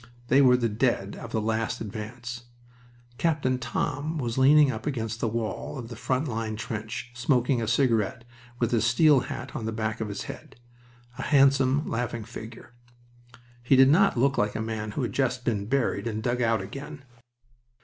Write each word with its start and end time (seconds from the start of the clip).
They 0.29 0.41
were 0.41 0.57
the 0.57 0.67
dead 0.67 1.15
of 1.15 1.31
the 1.31 1.39
last 1.39 1.79
advance. 1.79 2.45
Captain 3.19 3.59
Thom 3.59 4.17
was 4.17 4.35
leaning 4.35 4.71
up 4.71 4.87
against 4.87 5.19
the 5.19 5.27
wall 5.27 5.77
of 5.77 5.89
the 5.89 5.95
front 5.95 6.27
line 6.27 6.55
trench, 6.55 7.11
smoking 7.13 7.61
a 7.61 7.67
cigarette, 7.67 8.23
with 8.57 8.71
his 8.71 8.83
steel 8.83 9.19
hat 9.19 9.55
on 9.55 9.65
the 9.67 9.71
back 9.71 10.01
of 10.01 10.07
his 10.09 10.23
head 10.23 10.55
a 11.19 11.21
handsome, 11.21 11.87
laughing 11.87 12.23
figure. 12.23 12.73
He 13.61 13.75
did 13.75 13.89
not 13.89 14.17
look 14.17 14.39
like 14.39 14.55
a 14.55 14.59
man 14.59 14.89
who 14.93 15.03
had 15.03 15.13
just 15.13 15.45
been 15.45 15.67
buried 15.67 16.07
and 16.07 16.23
dug 16.23 16.41
out 16.41 16.63
again. 16.63 17.03